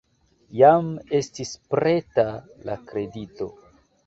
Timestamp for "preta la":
1.75-2.79